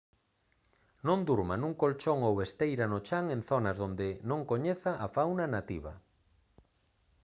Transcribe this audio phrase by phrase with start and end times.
[1.07, 5.45] non durma nun colchón ou esteira no chan en zonas onde non coñeza a fauna
[5.55, 5.93] nativa